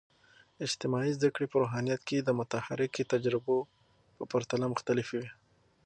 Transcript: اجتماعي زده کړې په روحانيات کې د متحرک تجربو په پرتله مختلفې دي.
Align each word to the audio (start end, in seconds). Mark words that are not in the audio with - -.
اجتماعي 0.65 1.11
زده 1.17 1.29
کړې 1.35 1.47
په 1.49 1.57
روحانيات 1.63 2.01
کې 2.09 2.17
د 2.21 2.29
متحرک 2.39 2.93
تجربو 3.13 3.57
په 4.15 4.23
پرتله 4.31 4.65
مختلفې 4.73 5.17
دي. 5.23 5.31